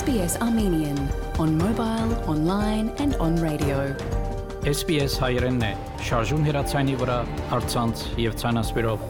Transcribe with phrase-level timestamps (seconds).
[0.00, 0.98] SBS Armenian
[1.38, 3.76] on mobile, online and on radio.
[4.64, 5.72] SBS հայերենն է,
[6.06, 7.16] շարժուն հեռացանի վրա,
[7.50, 9.04] հարցանց եւ ցանասպիրով։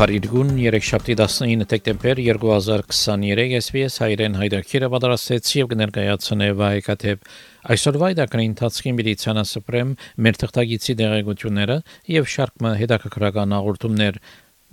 [0.00, 7.32] Փարիգուն 3-7-19 դեկտեմբեր 2023 SBS հայերեն հայրաքիրը պատրաստեց եւ կներկայացնե վայեկաթեփ
[7.74, 11.82] այսօրվա իդականի ընթացքին մի ցանասպրեմ մեր թղթագիտի դերակցությունները
[12.16, 14.24] եւ շարքը հետաքրքրական հաղորդումներ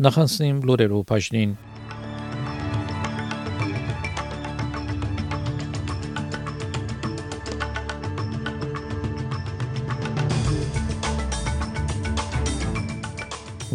[0.05, 1.53] նախանցնիմ լուրերով բաժնին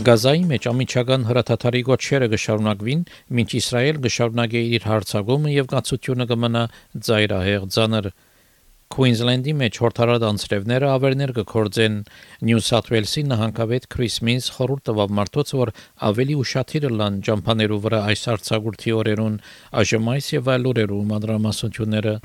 [0.02, 3.02] Գազայի մեջ ամիջական հրաթաթարի գոչերը կշարունակվին,
[3.38, 6.62] մինչ Իսրայել կշարունակի իր հարցակումը եւ գացությունը կմնա
[7.08, 8.08] ծայրահեղ ցաներ։
[8.92, 11.94] Queensland-ի մեջ հորթարած անձրևները ավերներ կկործեն
[12.44, 15.72] New South Wales-ի նահանգավետ Chris Minns խորհուրդ տվավ մարդոց, որ
[16.12, 19.42] ավելի ուշադիր լան ճամփաներու վրա այս հարցակուրթի օրերուն
[19.82, 22.16] այժմ այս եւ այլ օրերու մանրամասնությունները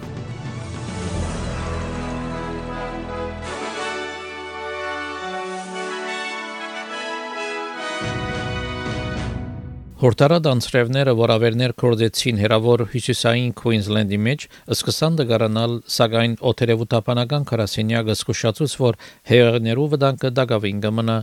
[9.97, 14.43] Հորտարատ անցրևները, որ ավերներ կորձեցին հերավոր հյուսիսային Քուինզլենդի մեջ,
[14.75, 18.99] սկսան դգարանալ, սակայն օթերևութապանական քարասենյակը զսկուշացուց, որ
[19.31, 21.17] հեղեղներու վտանգը դակավին կմնա։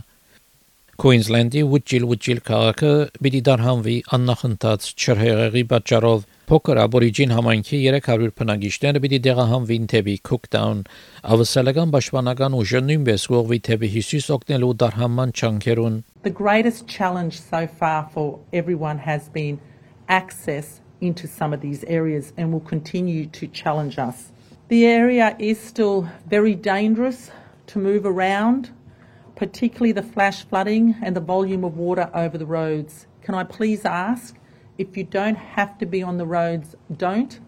[1.05, 2.91] Քուինզլենդի Ուիչիլ Ուիչիլ քաղաքը
[3.23, 10.80] պիտի դարհանվի աննախընթաց չհեղեղի պատճառով Փոքր աբորիջին համայնքի 300 բնակիչները պիտի դեղահանվին թեպի Cooktown։
[11.36, 18.08] Ավսալական պաշտպանական ուժը նույնպես գողվի թեպի հյուսիս օգնելու դարհանման չանքերուն։ The greatest challenge so far
[18.14, 19.60] for everyone has been
[20.08, 24.32] access into some of these areas and will continue to challenge us.
[24.68, 27.30] The area is still very dangerous
[27.68, 28.70] to move around,
[29.34, 33.06] particularly the flash flooding and the volume of water over the roads.
[33.22, 34.36] Can I please ask
[34.77, 37.39] if you don't have to be on the roads, don't.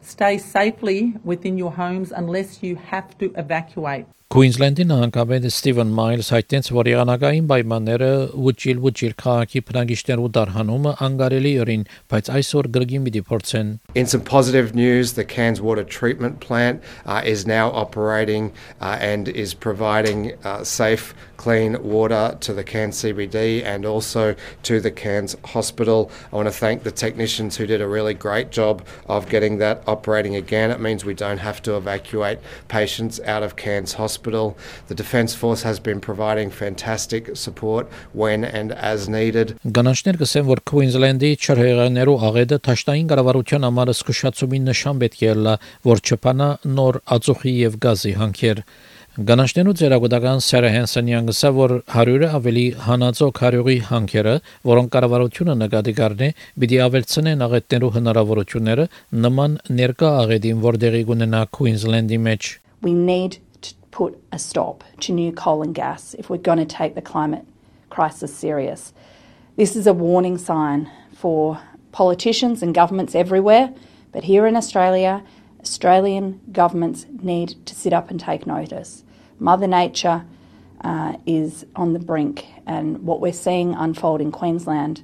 [0.00, 4.06] Stay safely within your homes unless you have to evacuate.
[4.31, 8.09] Քուինզլենդի նահանգապետ Ստիվեն Մայլս հայտնեց, որ եղանակային պայմանները
[8.49, 14.75] ուջիլ ուջիլ քաղաքի բնակիչներու դարհանումը անկարելի ըրին, բայց այսօր գրգին պիտի փորձեն։ In some positive
[14.75, 18.51] news, the Cairns Water Treatment Plant uh, is now operating
[18.81, 24.81] uh, and is providing uh, safe, clean water to the Cairns CBD and also to
[24.81, 26.11] the Cairns Hospital.
[26.33, 29.81] I want to thank the technicians who did a really great job of getting that
[29.87, 30.69] operating again.
[30.69, 34.56] It means we don't have to evacuate patients out of Cairns Hospital hospital.
[34.88, 39.56] The Defence Force has been providing fantastic support when and as needed.
[39.64, 45.58] Գանաշներ կսեն, որ Queensland-ի չրհեղաներու աղեդը ճաշտային կառավարության համար սկսուշացումի նշան պետք է լա,
[45.90, 48.64] որ չփանա նոր ածուխի եւ գազի հանքեր։
[49.12, 54.32] Գանաշներու ծերագուտական Սերա Հենսենյան գսա որ 100-ը ավելի հանածո քարյուղի հանքերը,
[54.70, 56.30] որոնք կառավարությունը նկատի կառնի,
[56.64, 58.88] պիտի ավելցնեն աղետներու հնարավորությունները
[59.26, 63.42] նման ներկա աղետին, որ դեղի կունենա Queensland-ի մեջ։ We need
[63.92, 67.46] put a stop to new coal and gas if we're going to take the climate
[67.90, 68.92] crisis serious.
[69.56, 71.60] This is a warning sign for
[71.92, 73.72] politicians and governments everywhere,
[74.10, 75.22] but here in Australia,
[75.60, 79.04] Australian governments need to sit up and take notice.
[79.38, 80.24] Mother Nature
[80.80, 85.02] uh, is on the brink, and what we're seeing unfold in Queensland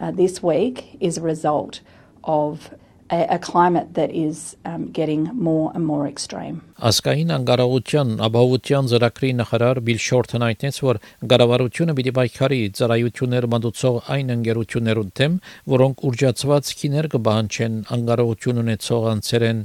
[0.00, 1.80] uh, this week is a result
[2.24, 2.74] of
[3.12, 6.56] a, climate that is um, getting more and more extreme.
[6.88, 11.00] Ասկային անկարողության ապահովության ծրագրի նախարար Բիլ Շորթն այդտենց որ
[11.32, 15.36] գարավարությունը պիտի պայքարի ծառայություններ մատուցող այն ընկերություններուն դեմ,
[15.76, 19.62] որոնք ուրջացված քիներ կբանչեն անկարողություն ունեցող անձերեն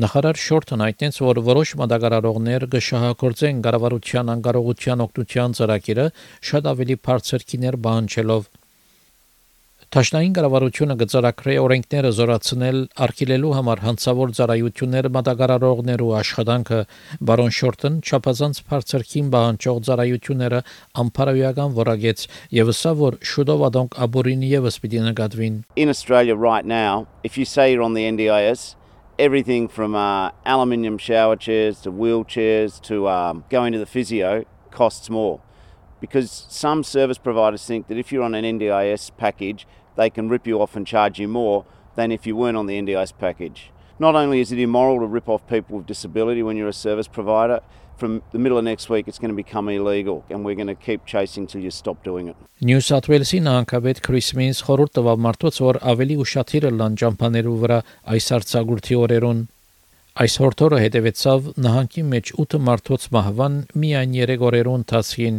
[0.00, 6.06] Նախարար Շորթն այդտենց որ որոշ մատակարարողներ կշահագործեն գարավարության անկարողության օգնության ծրագիրը
[6.50, 8.46] շատ ավելի բարձր քիներ բանջելով
[9.90, 12.76] Տաշնային կառավարությունը գծարակրե օրենքները զորացնել
[13.06, 16.78] արկելելու համար հանցավոր ծառայություններ մատակարարողներու աշխատանքը
[17.30, 20.60] բարոն Շորտон չափազանց բարձրքին բանջող ծառայությունները
[21.02, 22.22] ամփարայական որագեց
[22.60, 27.44] եւ սա որ շուտով ադոնք աբորինի եւս պիտի նկատվին In Australia right now if you
[27.44, 28.76] say you're on the NDIS
[29.18, 35.10] everything from uh, aluminium shower chairs to wheelchairs to um, going to the physio costs
[35.10, 35.40] more.
[36.00, 39.66] Because some service providers think that if you're on an NDIS package
[39.96, 41.64] they can rip you off and charge you more
[41.94, 43.70] than if you weren't on the NDIS package.
[43.98, 47.08] Not only is it immoral to rip off people with disability when you're a service
[47.08, 47.60] provider,
[48.00, 50.74] from the middle of next week it's going to become illegal and we're going to
[50.74, 52.36] keep chasing till you stop doing it.
[52.60, 57.78] New South Wales-ի նահանգապետ Քրիս Մինս խորհուրդ տվավ մարդոց, որ ավելի ուշադիր լան ճամփաներու վրա
[58.16, 59.42] այս արցագուրտի օրերուն
[60.18, 65.36] Այս հորթորը հետևեցավ նահանգի մեջ 8 մարդոց մահվան միայն 3 օրերու ընթացքին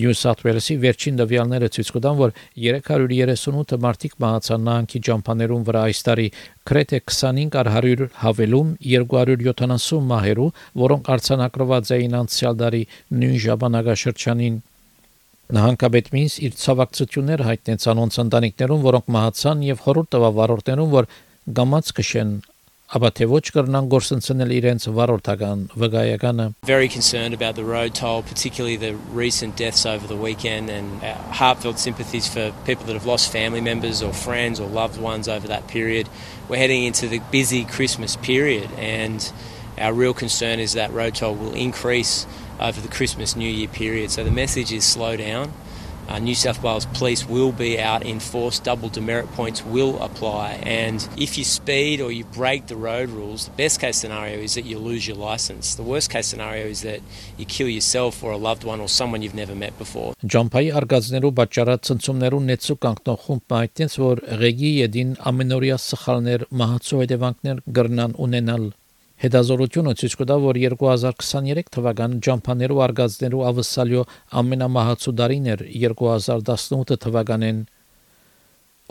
[0.00, 2.32] Նյու Սաթ Ուելսի վերջին դվյալները ցույց կտան, որ
[2.64, 6.26] 338 մարդիկ մահացան նահանգի ճամփաներուն վրա այս տարի,
[6.72, 10.48] գրեթե 25 առ 100 հավելում 270 մահերու,
[10.84, 12.82] որոնք արցանակրված էին անցյալ տարի
[13.20, 14.56] նույն ժամանակաշրջանին
[15.54, 21.08] Նահանգապետ Մինս իր ցավակցություններ հայտնեց անոնց ընտանիքներուն, որոնք մահացան եւ խորհուրդ տվավ վարորդներուն, որ
[21.60, 22.30] գամած կշեն
[26.64, 31.14] Very concerned about the road toll, particularly the recent deaths over the weekend, and uh,
[31.32, 35.48] heartfelt sympathies for people that have lost family members or friends or loved ones over
[35.48, 36.08] that period.
[36.48, 39.32] We're heading into the busy Christmas period, and
[39.78, 42.26] our real concern is that road toll will increase
[42.60, 44.10] over the Christmas New Year period.
[44.10, 45.52] So the message is slow down.
[46.08, 50.60] Uh, New South Wales Police will be out in force, double demerit points will apply.
[50.62, 54.54] And if you speed or you break the road rules, the best case scenario is
[54.54, 55.74] that you lose your licence.
[55.74, 57.00] The worst case scenario is that
[57.38, 60.14] you kill yourself or a loved one or someone you've never met before.
[60.24, 67.62] Ջամփայի արգածներու պատճառած ցնցումներու նեցու կանգնող խումբ այդտենց որ ղեգի յեդին ամենօրյա սխալներ մահացու հետևանքներ
[67.78, 68.72] գրնան ունենալ
[69.24, 74.02] Հետազորությունը ցույց կտա, որ 2023 թվականը ջամփաներու արգածներու ավսալյո
[74.40, 77.62] ամենամահացու դարին էր 2018 թվականին։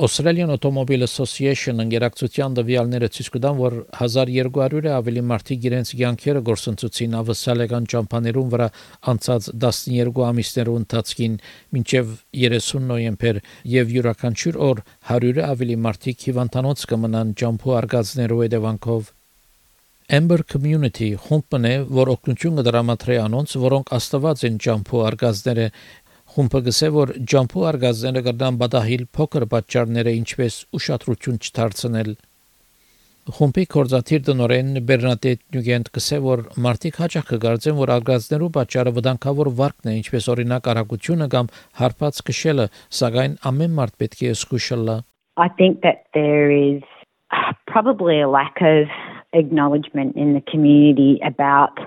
[0.07, 7.89] Australian Automobile Association ընկերակցության դվյալները ցույց կտան, որ 1200-ը ավելի մարդիկ իրենց ցանկերը գործընծուցին ավսալական
[7.93, 8.73] ջամփաներուն վրա
[9.13, 11.39] անցած 12 ամիսներու ընթացքին
[11.77, 13.43] մինչև 30 նոյեմբեր
[13.77, 19.19] եւ յուրաքանչյուր օր 100-ը ավելի մարդիկ հիվանդանոց կմնան ջամփու արգածներու հետևանքով
[20.11, 25.67] Amber Community խումբն է, որ օգնություն կդրամատրի անոնց, որոնք աստված են ջամփու արգազները
[26.33, 32.09] Խումբը գսե որ ջամփու արգազները կդան բադահիլ փոքր պատճառները ինչպես ուշադրություն չդարձնել
[33.37, 39.93] Խումբի կորզաթիր դնորեն Բերնադետ Նյուգենտ գսե որ մարտիկ հաճախ կգարձեն որ արգազներու պատճառը վտանգավոր վարկն
[39.93, 42.67] է ինչպես օրինակ արագությունը կամ հարբած քշելը
[42.99, 44.97] սակայն ամեն մարդ պետք է զգուշալա
[45.37, 46.83] I think that there is
[47.71, 48.89] probably a lack of
[49.32, 51.78] acknowledgement in the community about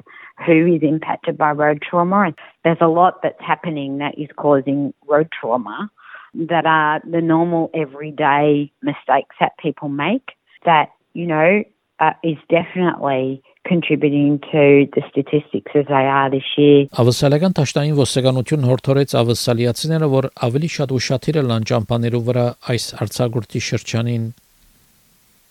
[0.46, 2.34] who is impacted by road trauma.
[2.64, 5.90] There's a lot that's happening that is causing road trauma
[6.34, 10.32] that are the normal everyday mistakes that people make
[10.66, 11.64] that, you know,
[12.00, 16.88] uh, is definitely contributing to the statistics as they are this year.
[16.98, 24.26] Ավսալական ճաշտային ոստիկանություն հորդորեց ավսալիացիները, որ ավելի շատ ուշադիր լան ճամփաներու վրա այս արցագուրտի շրջանին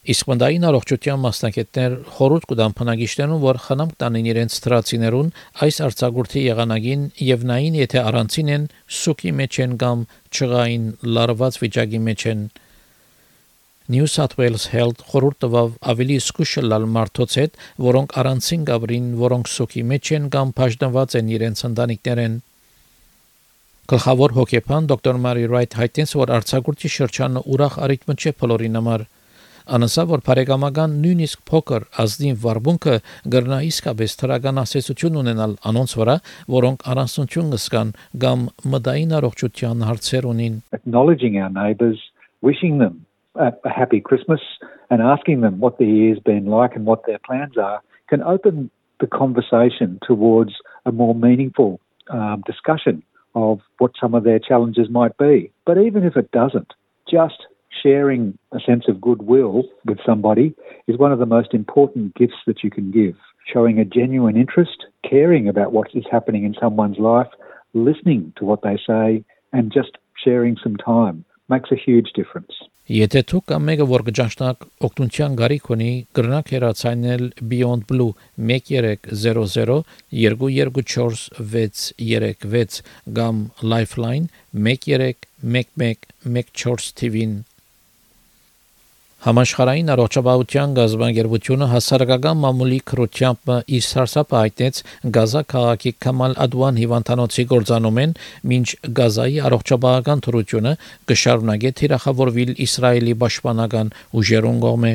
[0.05, 5.31] Իսկ մնդային առողջության մասնակիցներ խորհուրդ կտան բնակիչներուն, որ խնամք տանեն իրենց ստրացիներուն
[5.65, 8.67] այս արցագուրտի եղանակին եւ նային եթե առանցին են
[8.99, 10.85] սուկի մեջ են կամ չղային
[11.15, 12.43] լարված վիճակի մեջ են
[13.95, 17.59] New South Wales Health խորհուրդ տվավ ավելի սկուշլալ մարդոց հետ,
[17.89, 22.39] որոնք առանցին գաբրին, որոնք սուկի մեջ են կամ բաժնված են իրենց ընտանիքներեն
[23.85, 29.03] Գլխավոր հոգեբան դոկտոր Մարի Ռայթ հայտնեց, որ արցագուրտի շրջանը ուրախ առիթ չէ բոլորին համար
[29.76, 32.96] անասա որ բարեկամական նույնիսկ փոքր ազնիվ վարբունքը
[33.34, 36.16] գրնա իսկապես թրական ասեցություն ունենալ անոնց վրա,
[36.56, 37.92] որոնք առանցություն կսկան
[38.24, 42.02] կամ մտային առողջության հարցեր ունին acknowledging our neighbors
[42.42, 43.06] wishing them
[43.36, 44.40] a, a happy christmas
[44.90, 48.70] and asking them what the year's been like and what their plans are can open
[49.00, 50.52] the conversation towards
[50.84, 53.02] a more meaningful um, discussion
[53.34, 55.52] of what some of their challenges might be.
[55.64, 56.72] But even if it doesn't,
[57.08, 57.46] just
[57.82, 60.54] sharing a sense of goodwill with somebody
[60.86, 63.16] is one of the most important gifts that you can give.
[63.52, 67.28] Showing a genuine interest, caring about what is happening in someone's life,
[67.74, 72.52] listening to what they say, and just sharing some time makes a huge difference.
[72.90, 82.82] Եթե դուք կամ մեկը որ գճանշնակ օգնության գարիք ունի, կրնակ հեռացանել Beyond Blue 1300 224
[83.18, 84.26] կամ Lifeline
[84.66, 87.34] 131114 TV-ին
[89.25, 94.81] Համաշխարհային առողջապահության գազբանգերությունը հասարակական մամուլի քրոջությամբ իր սարսափը հայտնեց
[95.15, 98.13] Գազա քաղաքի Կամալ Ադուան հիվանդանոցի գործանումեն,
[98.53, 98.67] մինչ
[99.01, 100.75] Գազայի առողջապահական թրությունը
[101.09, 104.93] կշարունակե թիրախավորվել Իսրայելի պաշտպանական ուժերուն կողմէ։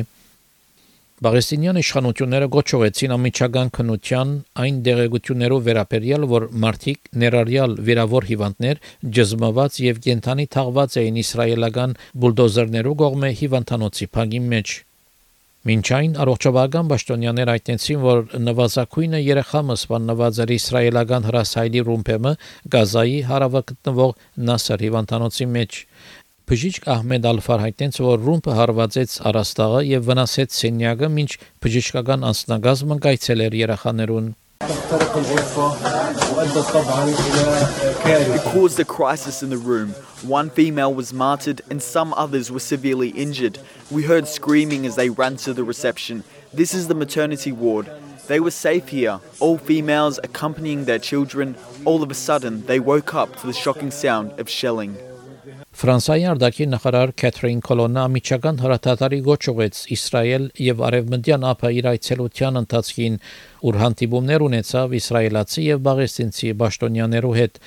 [1.21, 4.29] Բաղեստինյան իշխանությունները գոչողեցին ամիջական քնության
[4.63, 8.81] այն դեղեցություններով վերապերյալ, որ մարտիկ ներառյալ վիրավոր հիվանդներ
[9.17, 14.73] ջզմված եւ կենթանի թաղված էին իսրայելական բուլդոզերներով կողմէ հիվանդանոցի փագի մեջ։
[15.61, 22.31] Մինչ այն առողջապահական պաշտոնյաներ այդտենցին, որ նվազագույնը երեխամը սպանված էր իսրայելական հրասայլի ռումբեմը
[22.75, 24.15] Գազայի հարավը գտնվող
[24.49, 25.77] Նասր հիվանդանոցի մեջ
[26.46, 31.32] Բժիշկ Ահմեդ Ալ-Ֆարհայտենց որ ռումբը հարվածեց արաստաղը եւ վնասեց սենյակը, ինչ
[31.64, 34.28] բժշկական անձնագազմը կայցել էր երախաներուն
[38.36, 39.90] It caused a crisis in the room.
[40.22, 43.58] One female was martyred and some others were severely injured.
[43.90, 46.24] We heard screaming as they ran to the reception.
[46.54, 47.90] This is the maternity ward.
[48.28, 51.56] They were safe here, all females accompanying their children.
[51.84, 54.96] All of a sudden, they woke up to the shocking sound of shelling.
[55.81, 62.59] Ֆրանսիայի արտաքին նախարար Քեթրին Կոլոնը ամիջական հրաթաթարի գոչ ուղեց Իսրայել եւ Արևմտյան ափը իր այցելության
[62.61, 63.15] ընթացքին,
[63.65, 67.59] ուր հանդիպումներ ունեցավ իսրայելացի եւ բաղեստինցի պաշտոնյաներու հետ,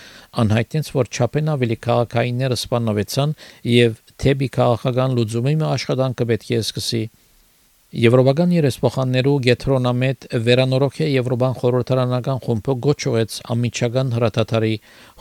[0.45, 3.35] անհայտեց, որ չափեն ավելի քաղաքայինները սպանավեցան
[3.75, 7.05] եւ թեբի քաղաքական լուծումի աշխատանքը պետք է սկսի։
[7.95, 14.71] Եվրոպական երեսփոխաններու Գետրոնամետ վերանորոգե Եվրոպան խորհրդարանական խումբը գոչուեց ամիջական հրատատարի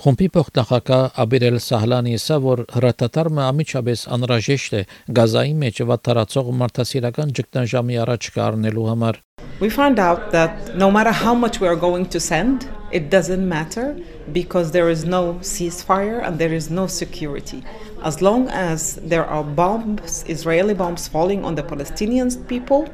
[0.06, 4.82] խումբի փոխնախագահ Աբիրել Սահլանի ասա որ հրատատարը ամիջապես անհրաժեշտ է
[5.20, 9.22] գազայի մեջ վատարածող մարդասիրական ճգնաժամի առաջ կառնելու համար
[9.62, 13.48] We found out that no matter how much we are going to send, it doesn't
[13.48, 13.96] matter
[14.32, 17.64] because there is no ceasefire and there is no security.
[18.04, 22.88] As long as there are bombs, Israeli bombs falling on the Palestinian people,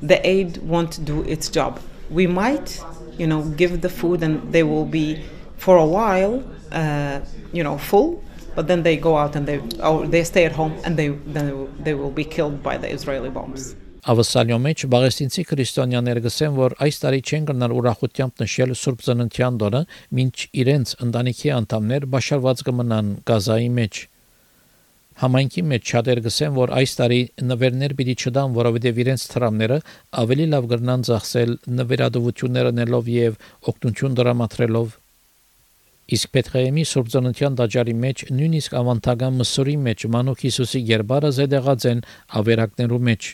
[0.00, 1.80] the aid won't do its job.
[2.10, 2.82] We might,
[3.18, 5.22] you know, give the food and they will be
[5.56, 7.20] for a while, uh,
[7.52, 8.22] you know, full,
[8.54, 11.68] but then they go out and they or they stay at home and they then
[11.78, 13.76] they will be killed by the Israeli bombs.
[14.02, 19.82] Ավսալյո մեջ բաղեստինցի քրիստոնյաներ գսեն, որ այս տարի չեն գնալ ուրախությամբ նշել Սուրբ Ծննդյան օրը,
[20.22, 24.00] ինչ իրենց ընտանիքի անդամներ բաշարված կմնան Գազայի մեջ։
[25.22, 29.78] Համայնքի մեջ շատեր գսեն, որ այս տարի նվերներ պիտի չդան, որովհետև իրենց թրամները
[30.22, 33.38] ավելի լավ կգնան ծախսել նվերադվությունները նելով եւ
[33.70, 34.98] օգնություն դրամատրելով
[36.12, 42.02] Իսկ Պետրեյմի Սուրբ Ծննդյան դաջարի մեջ նույնիսկ ավանդական մսուրի մեջ Մանուկ Հիսուսի երբարը զեդեղած են
[42.42, 43.30] ավերակներու մեջ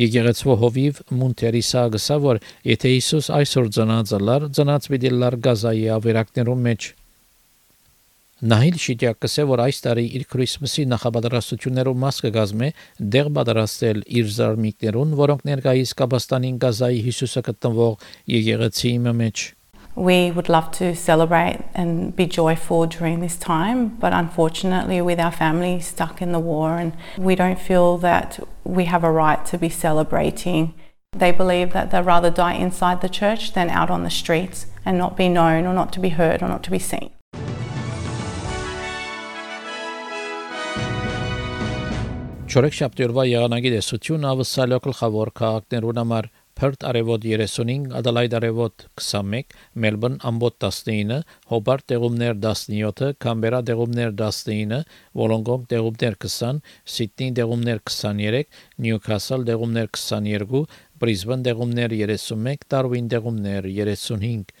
[0.00, 6.66] Եկեղեցու հովիվ Մունտերիսա գսա որ եթե Հիսուս այսօր ծնած լար ծնած պիտի լար գազայի ավերակներում
[6.66, 6.90] մեջ
[8.42, 12.70] Նահիլ Շիտյակը որ այս տարի իր Քրիսմասի նախապատրաստություններով մաս կգազմե
[13.14, 19.44] դեղ պատրաստել իր զարմիկներուն, որոնք ներկայիս Կաբաստանին Գազայի Հիսուսը գտնվող եկեղեցի մեջ
[19.95, 25.31] We would love to celebrate and be joyful during this time, but unfortunately, with our
[25.31, 29.57] family stuck in the war, and we don't feel that we have a right to
[29.57, 30.75] be celebrating.
[31.13, 34.99] They believe that they'd rather die inside the church than out on the streets and
[34.99, 37.09] not be known or not to be heard or not to be seen.
[42.47, 46.27] Չորեքշաբթի օրվա եղանակի դեսություն ավսալյո գլխավոր քաղաքներուն համար
[46.58, 49.54] Perth արևոտ 35, Adelaide արևոտ 21,
[49.84, 54.84] Melbourne ամբոտ 19, Hobart տեղումներ 17, Canberra տեղումներ 19,
[55.16, 58.44] Wollongong տեղումներ 20, Sydney տեղումներ 23,
[58.78, 60.66] Newcastle տեղումներ 22,
[61.00, 64.54] Brisbane տեղումներ 31, Darwin տեղումներ 35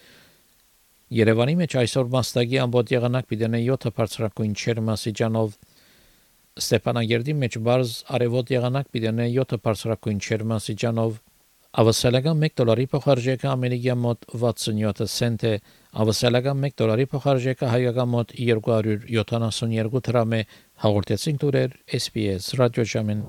[1.12, 5.58] Երևանի մեջ այսօր մաստագի ամբողջ եղանակ պիտենե 7 բարձրակույն չերմասիջանով
[6.62, 11.18] Ստեփանագերդի մեջ բարձ արևոտ եղանակ պիտենե 7 բարձրակույն չերմասիջանով
[11.77, 15.51] Ավասալական 1 դոլարի փոխարժեքը ամերիկյան մոտ 67 سنت է,
[16.03, 20.41] ավասալական 1 դոլարի փոխարժեքը հայկական մոտ 272 դրամ է,
[20.87, 23.23] հաղորդեցին դուրեր SPS ռադիոժամին